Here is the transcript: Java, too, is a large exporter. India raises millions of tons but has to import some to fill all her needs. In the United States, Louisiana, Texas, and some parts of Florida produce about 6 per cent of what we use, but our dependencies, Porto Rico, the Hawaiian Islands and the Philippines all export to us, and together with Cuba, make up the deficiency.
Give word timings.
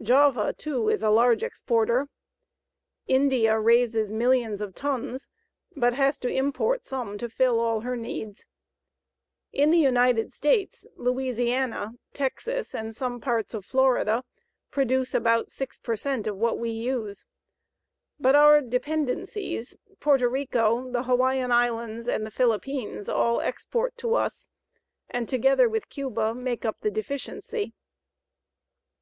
Java, 0.00 0.54
too, 0.56 0.88
is 0.88 1.02
a 1.02 1.10
large 1.10 1.42
exporter. 1.42 2.08
India 3.08 3.60
raises 3.60 4.10
millions 4.10 4.62
of 4.62 4.74
tons 4.74 5.28
but 5.76 5.92
has 5.92 6.18
to 6.20 6.30
import 6.30 6.82
some 6.86 7.18
to 7.18 7.28
fill 7.28 7.60
all 7.60 7.80
her 7.80 7.94
needs. 7.94 8.46
In 9.52 9.70
the 9.70 9.76
United 9.76 10.32
States, 10.32 10.86
Louisiana, 10.96 11.90
Texas, 12.14 12.74
and 12.74 12.96
some 12.96 13.20
parts 13.20 13.52
of 13.52 13.66
Florida 13.66 14.24
produce 14.70 15.12
about 15.12 15.50
6 15.50 15.76
per 15.76 15.94
cent 15.94 16.26
of 16.26 16.38
what 16.38 16.58
we 16.58 16.70
use, 16.70 17.26
but 18.18 18.34
our 18.34 18.62
dependencies, 18.62 19.76
Porto 20.00 20.26
Rico, 20.26 20.90
the 20.90 21.02
Hawaiian 21.02 21.52
Islands 21.52 22.08
and 22.08 22.24
the 22.24 22.30
Philippines 22.30 23.10
all 23.10 23.42
export 23.42 23.94
to 23.98 24.14
us, 24.14 24.48
and 25.10 25.28
together 25.28 25.68
with 25.68 25.90
Cuba, 25.90 26.32
make 26.34 26.64
up 26.64 26.80
the 26.80 26.90
deficiency. 26.90 27.74